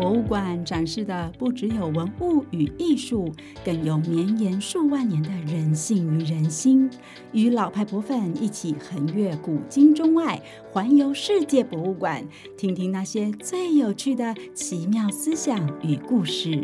[0.00, 3.30] 博物馆展示的不只有文物与艺术，
[3.62, 6.88] 更有绵延数万年的人性与人心。
[7.32, 10.40] 与老派博粉一起横越古今中外，
[10.72, 12.26] 环游世界博物馆，
[12.56, 16.62] 听听那些最有趣的奇妙思想与故事。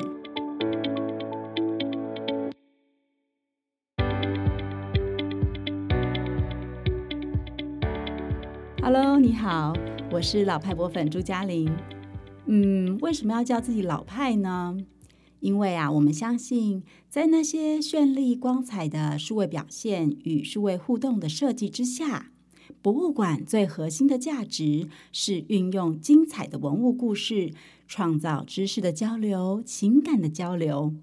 [8.80, 9.74] Hello，你好，
[10.10, 11.70] 我是老派博粉朱嘉玲。
[12.46, 14.76] 嗯，为什么要叫自己老派呢？
[15.40, 22.30] 因为啊，我们相信，在那些绚丽光彩的数位表现与数位互动的设计之下，
[22.80, 27.52] 博物馆最核心的价值是运用精彩的文物故事，
[27.86, 30.94] 创造知识的交流、情感的交流，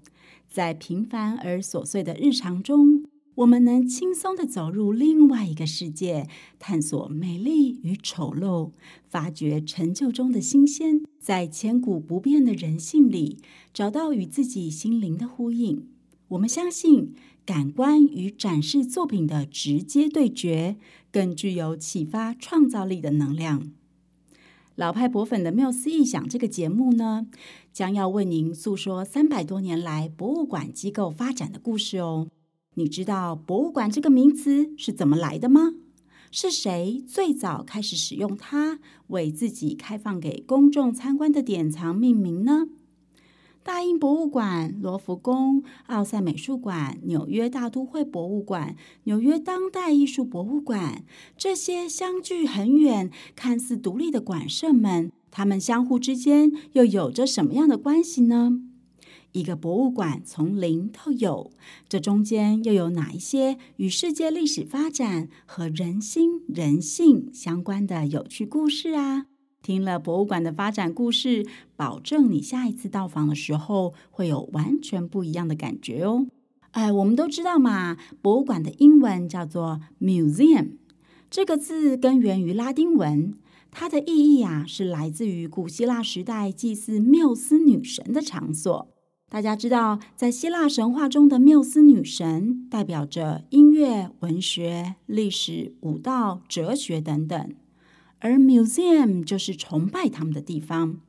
[0.48, 3.03] 在平凡而琐碎的日常中。
[3.36, 6.28] 我们能轻松地走入另外一个世界，
[6.60, 8.70] 探索美丽与丑陋，
[9.08, 13.38] 发掘陈旧中的新鲜，在千古不变的人性里
[13.72, 15.88] 找到与自己心灵的呼应。
[16.28, 17.12] 我们相信，
[17.44, 20.76] 感官与展示作品的直接对决，
[21.10, 23.72] 更具有启发创造力的能量。
[24.76, 27.26] 老派博粉的缪斯异想这个节目呢，
[27.72, 32.28] 将要为您诉说三百多年来博物馆机构发展的故事哦。
[32.74, 35.74] 你知道“博物馆”这个名词是怎么来的吗？
[36.30, 42.66] 是谁最早开始使用它为自己开放给公众参观的典藏命名呢？
[43.62, 51.04] 大英博物馆、罗浮宫、奥赛美术馆、纽约大都会博物馆、纽约当代艺术博物馆，
[51.38, 58.63] 这些相距很远、看似独立的馆舍们，它们相互之间又有着什么样的关系呢？
[59.34, 61.50] 一个博物馆从零到有，
[61.88, 69.26] 这中间又有哪一些与世界历史发展和人心人性相关的有趣故事啊？
[69.60, 76.28] 听了博物馆的发展故事，保证你下一次到访的时候会有完全不一样的感觉哦。
[76.70, 80.76] 哎，我们都知道嘛，博物馆的英文叫做 museum，
[81.28, 83.34] 这个字根源于拉丁文，
[83.72, 88.94] 它的意义啊是来自于古希腊时代祭祀缪斯女神的场所。
[89.30, 97.54] 大家知道，在希腊神话中的缪斯女神代表着音乐、文学、历史、舞蹈、哲学等等，
[98.20, 101.00] 而 museum 就是崇拜他们的地方。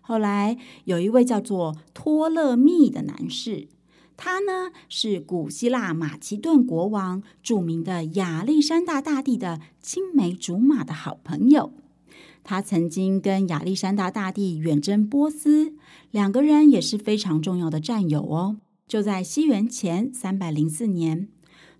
[0.00, 3.68] 后来有一位叫做托勒密的男士，
[4.16, 11.74] 他呢是古希腊马其顿国王著名的亚历山大大帝的青梅竹马的好朋友。
[12.44, 15.74] 他曾经跟亚历山大大帝远征波斯，
[16.10, 18.56] 两个人也是非常重要的战友哦。
[18.86, 21.28] 就在西元前三百零四年，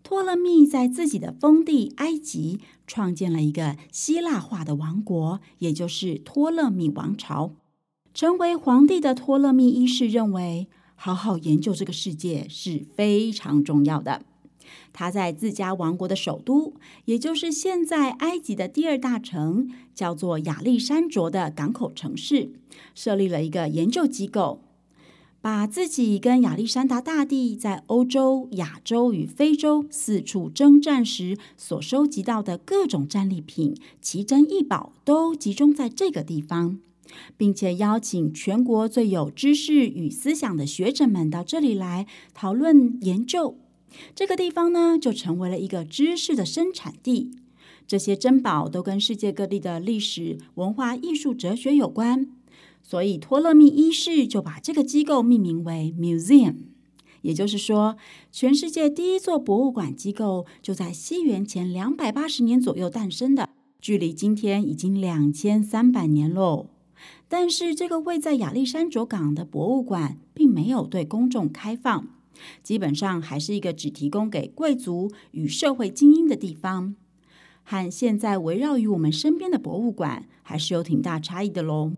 [0.02, 7.54] 托勒密在自己的封地埃及创建了一个希腊化的王国，也就是托勒密王朝。
[8.12, 14.22] 成为皇帝的托勒密一世认为，好好研究这个世界是非常重要的。
[14.92, 16.74] 他在自家王国的首都，
[17.04, 22.50] 也就是现在埃及的第二大城，叫做亚历山卓的港口城市，
[22.94, 24.62] 设立了一个研究机构，
[25.40, 36.80] 把自己跟亚历山大大帝在欧洲、亚洲与非洲四处征战时所收集到的各种战利品、奇珍异宝，都集中在这个地方，
[37.36, 43.56] 并且邀请全国最有知识与思想的学者们到这里来讨论研究。
[44.14, 47.30] 这个地方呢，就成为了一个知识的生产地。
[47.86, 52.28] 这些珍宝都跟世界各地的历史、文化、艺术、哲学有关，
[52.82, 56.56] 所以托勒密一世就把这个机构命名为 Museum。
[57.22, 57.96] 也就是说，
[58.30, 63.48] 全世界第一座博物馆机构就在西元前两百八十年左右诞生的，
[63.80, 66.68] 距离今天已经两千三百年喽。
[67.26, 72.08] 但是，这个位在亚历山卓港的博物馆并没有对公众开放。
[72.62, 76.94] 基本上还是一个只提供给贵族与社会精英的地方，
[77.62, 81.92] 和现在围绕于我们身边的博物馆还是有挺大差异的喽。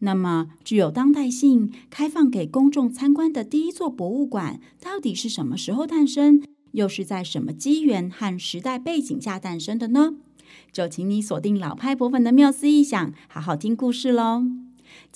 [0.00, 6.42] 那么，具有当代性、开放给公众参观的第一座博物馆，到底是什么时候诞生？
[6.72, 10.16] 又是在什么机缘和时代背景下诞生的呢？
[10.70, 14.65] 就请你锁定老派博粉的妙思异想，好好听故事喽。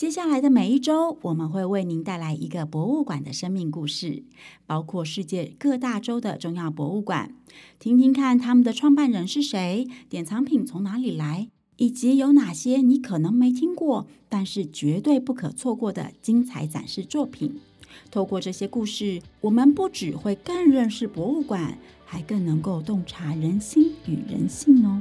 [0.01, 4.23] 接下来的每一周，我们会为您带来一个博物馆的生命故事，
[4.65, 7.35] 包括世界各大洲的重要博物馆，
[7.79, 17.61] 听听看他们的创办人是谁，典藏品从哪里来，以及有哪些你可能没听过，但是绝对不可错过的精彩展示作品。
[18.11, 21.77] 透过这些故事，我们不只会更认识博物馆，
[22.07, 24.99] 还更能够洞察人心与人性哦。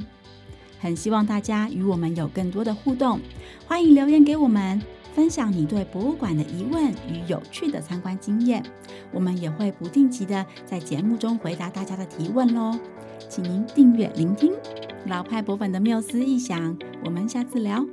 [0.80, 3.20] 很希望大家与我们有更多的互动，
[3.66, 4.80] 欢迎留言给我们，
[5.14, 8.62] 分享你对博物馆的疑问与有趣的参观经验。
[9.12, 12.78] 我们也会不定期的在节目中回答大家的提问喽，
[13.28, 14.52] 请您订阅聆听
[15.06, 17.84] 老派博粉的缪斯异想，我们下次聊。